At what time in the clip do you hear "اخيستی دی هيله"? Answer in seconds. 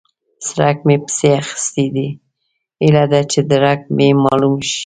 1.41-3.03